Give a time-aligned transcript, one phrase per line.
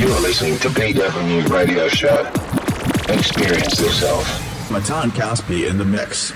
[0.00, 2.22] You're listening to BW Radio Show.
[3.12, 4.70] Experience yourself.
[4.70, 6.32] Matan Caspi in the mix.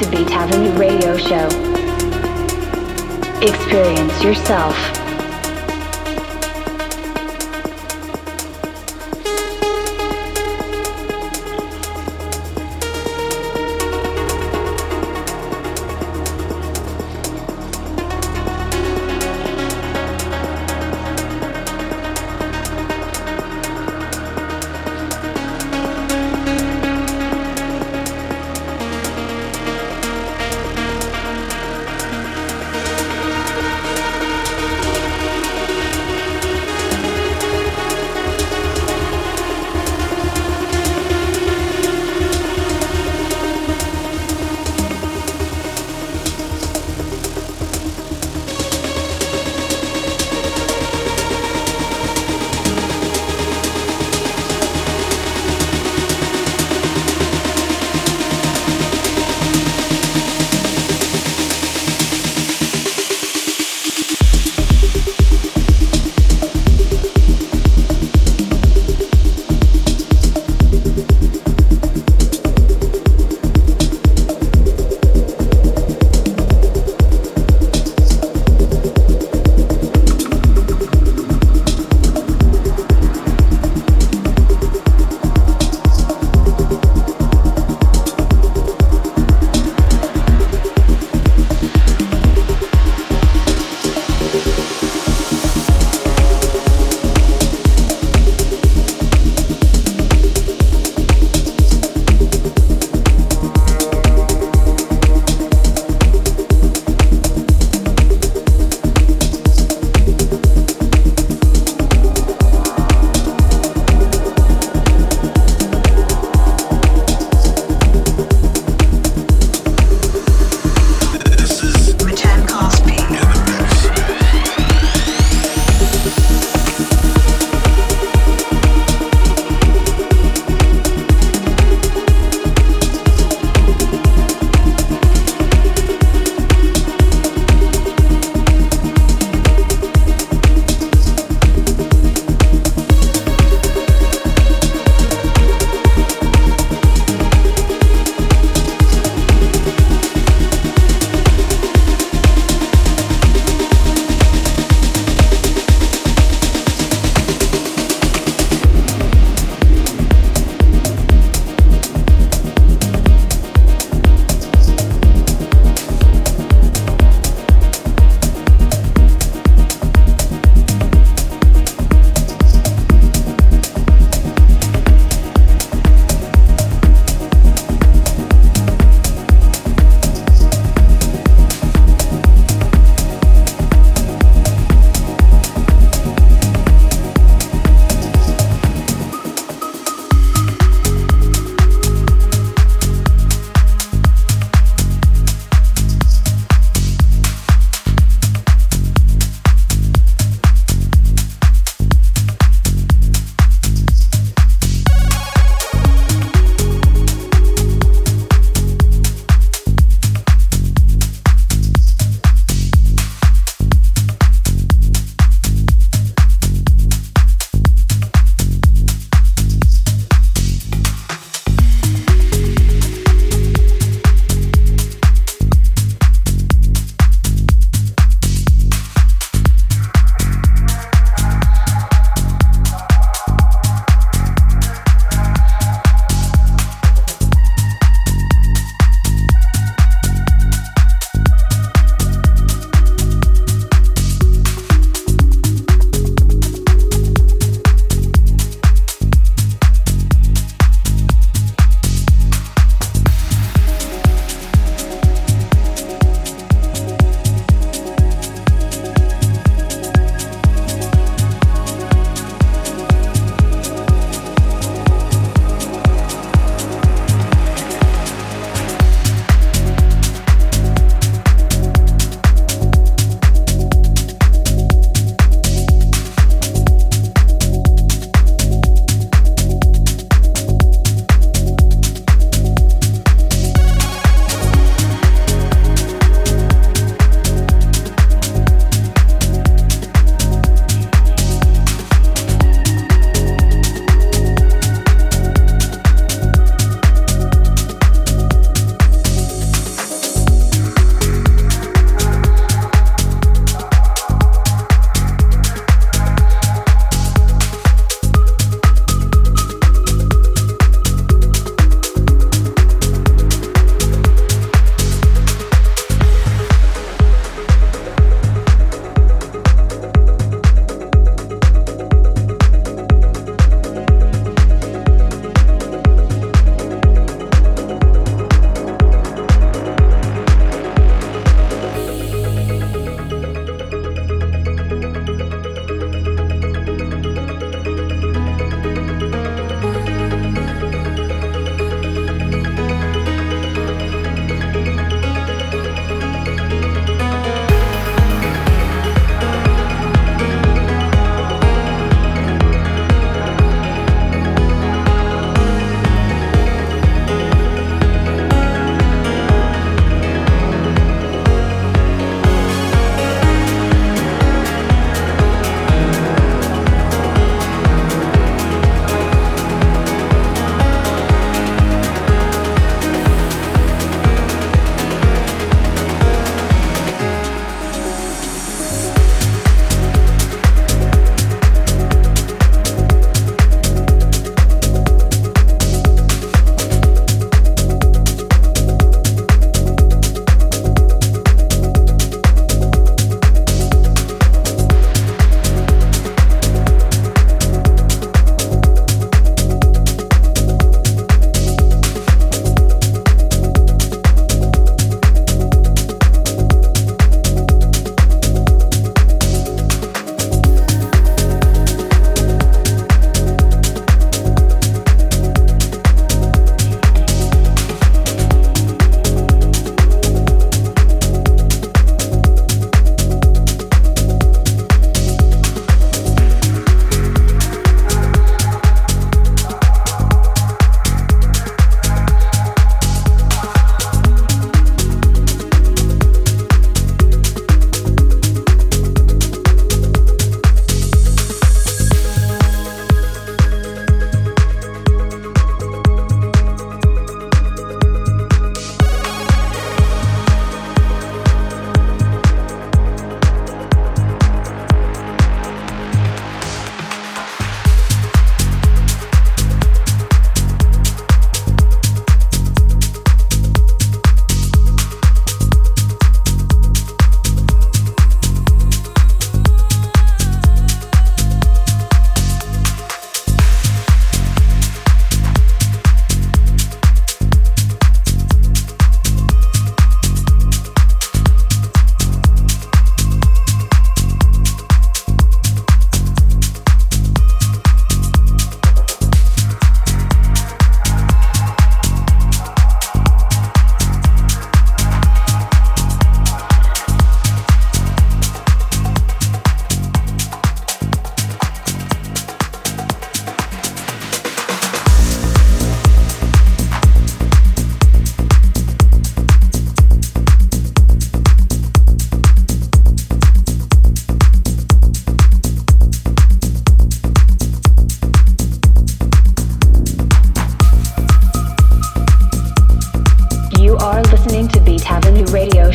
[0.00, 0.10] To
[0.78, 1.46] Radio Show.
[3.42, 4.99] Experience yourself.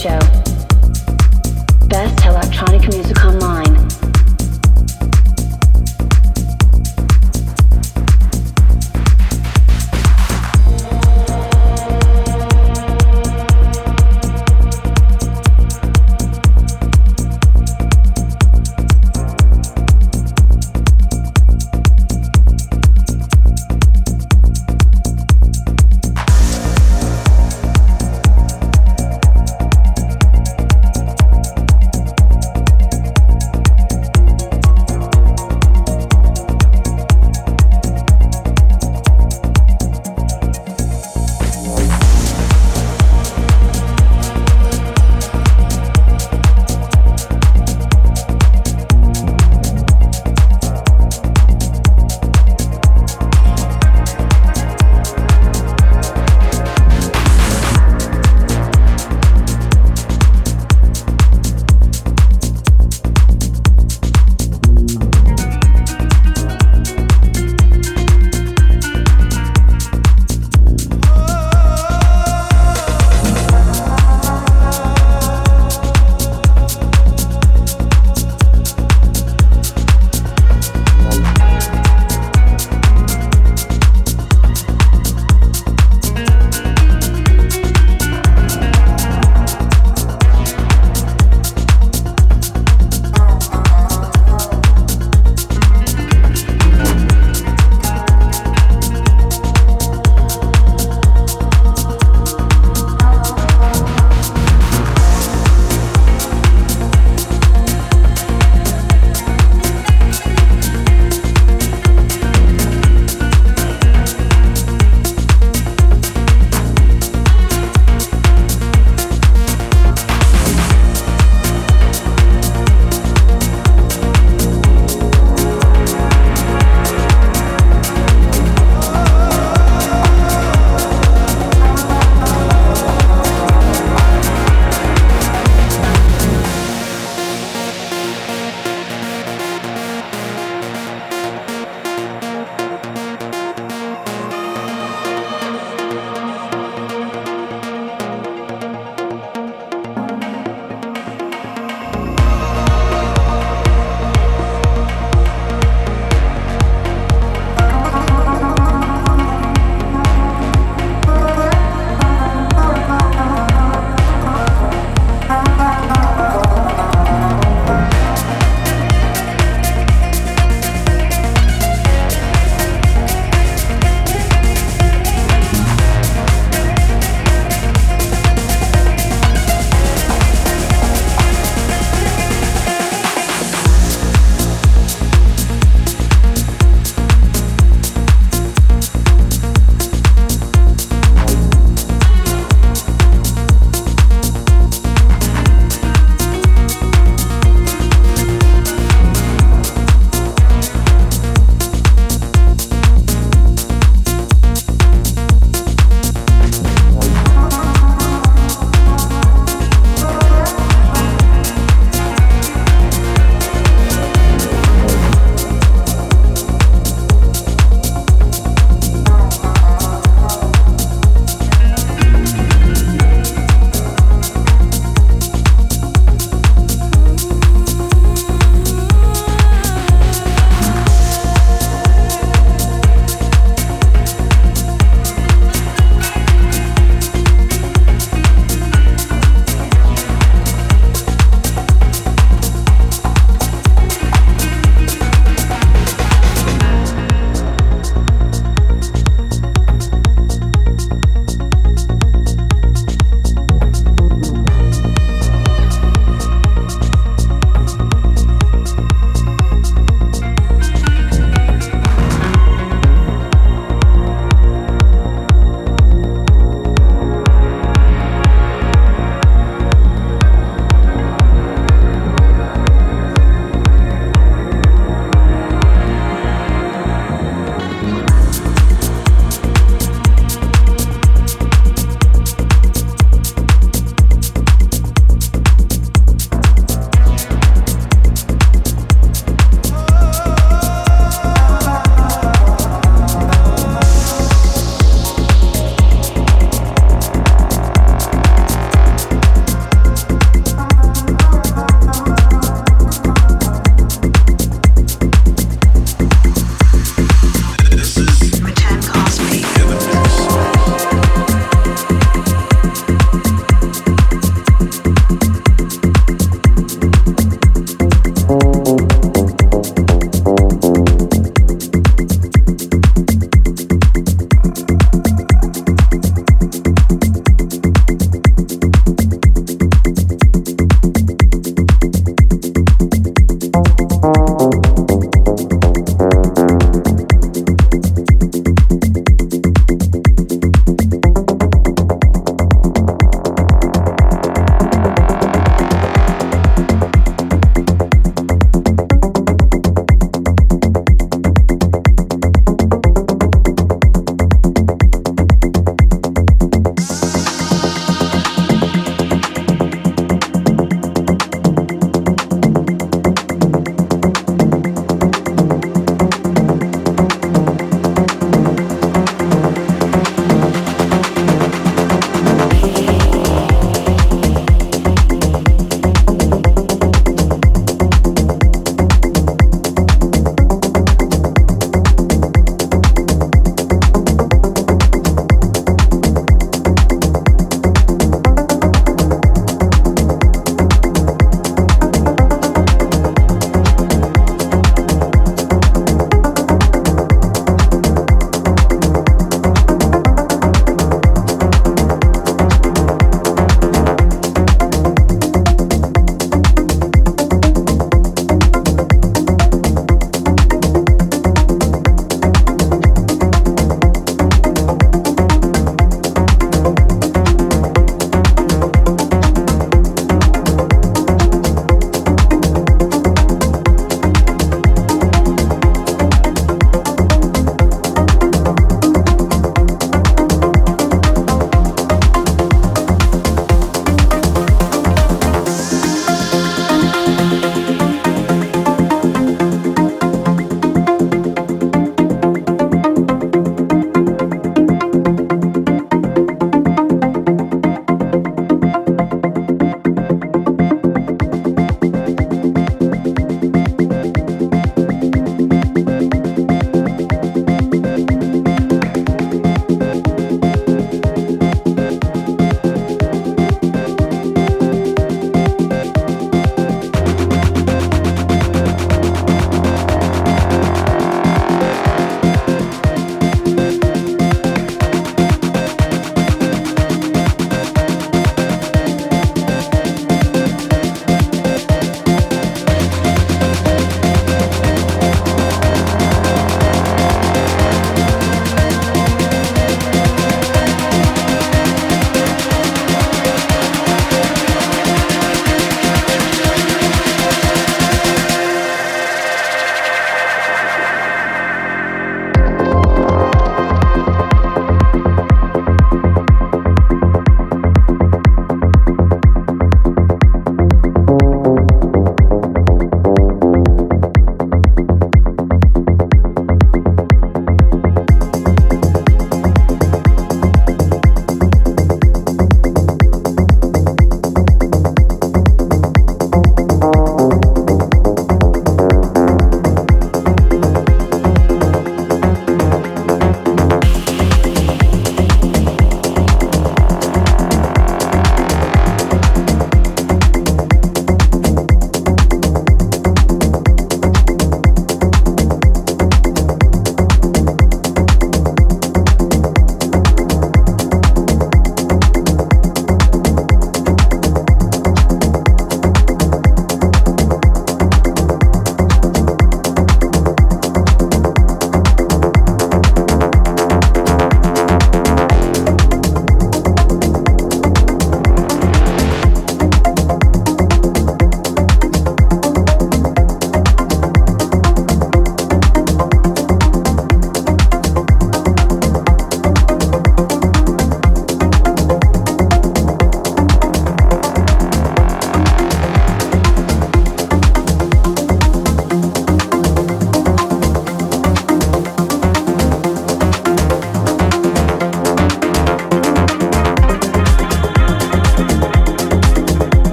[0.00, 0.49] show.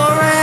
[0.00, 0.39] alright.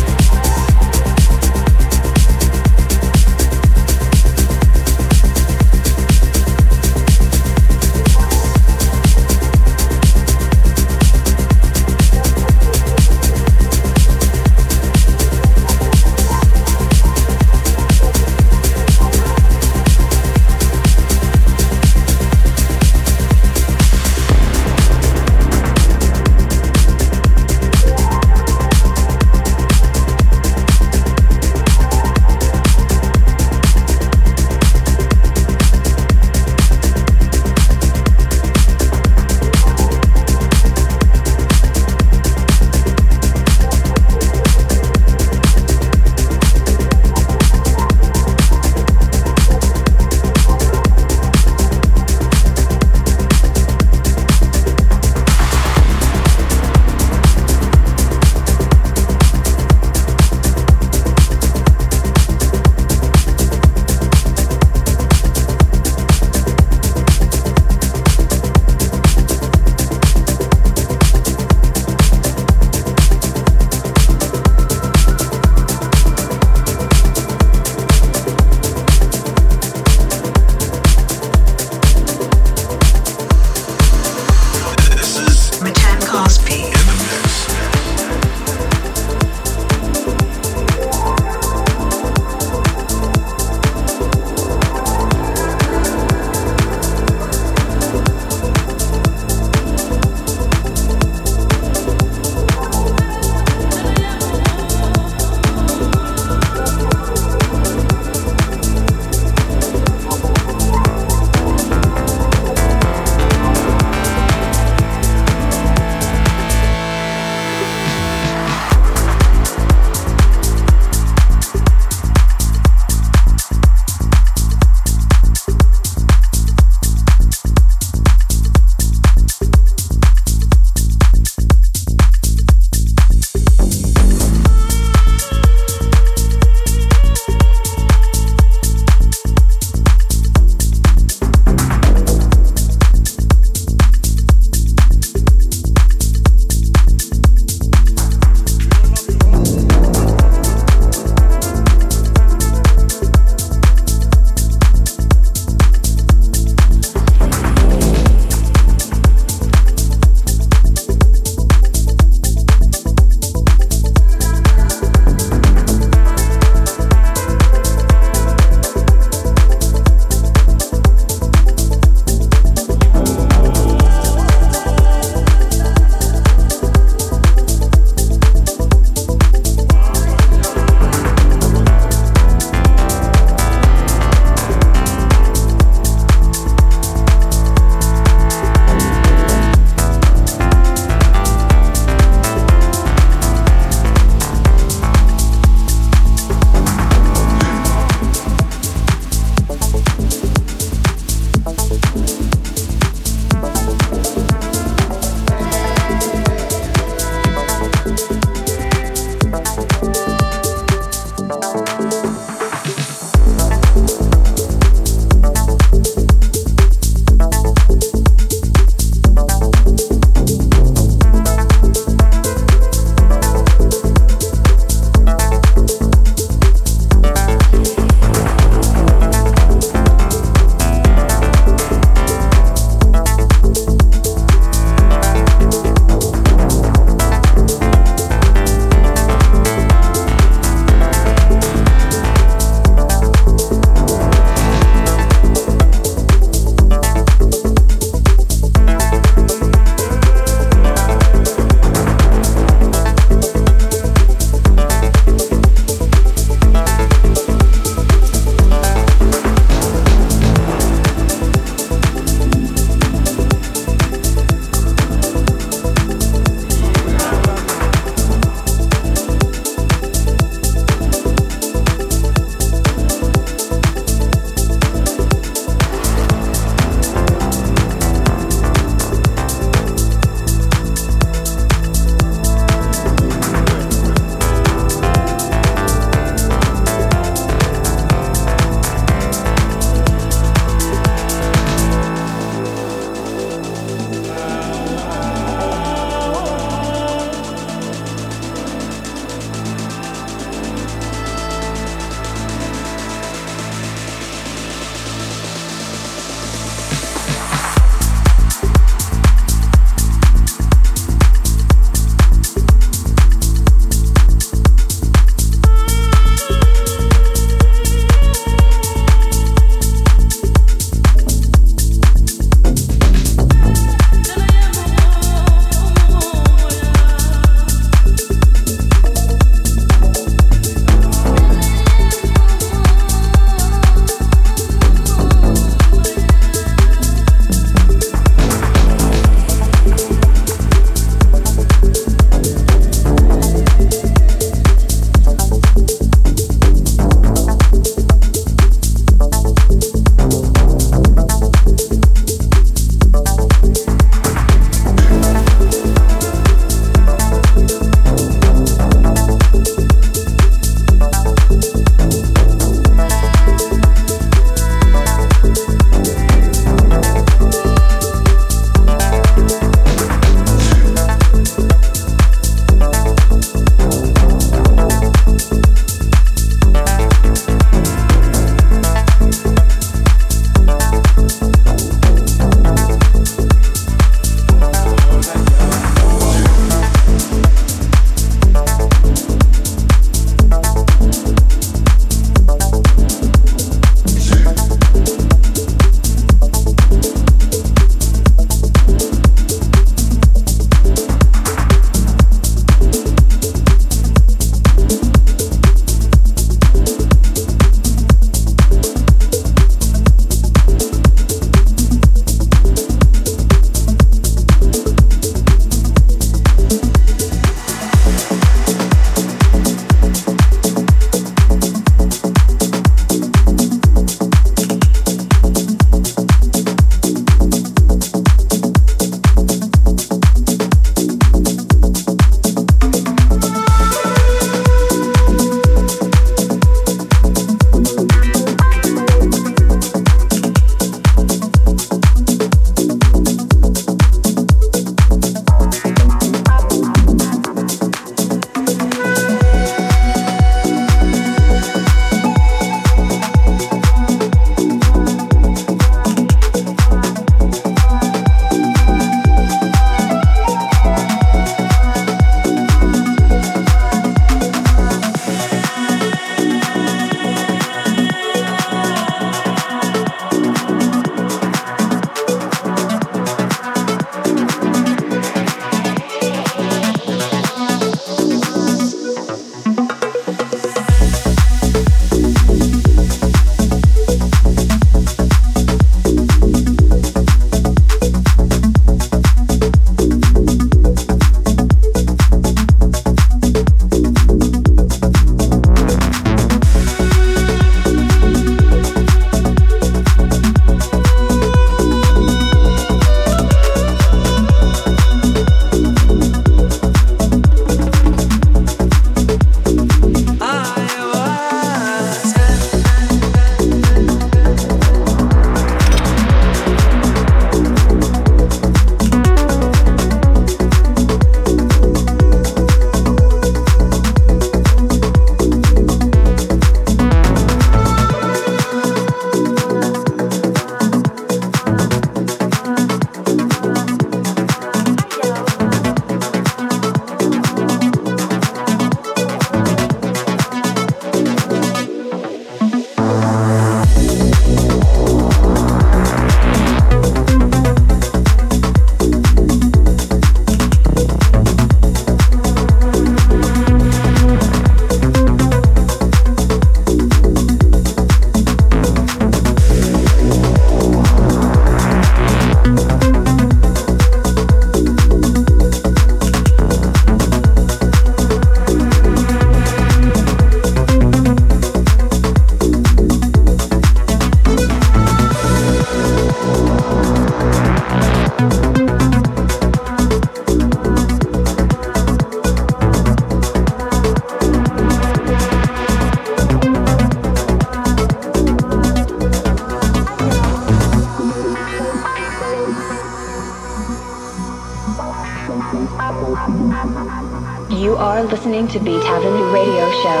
[598.58, 600.00] To Beat Avenue Radio Show.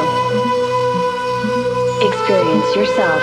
[2.08, 3.22] Experience yourself.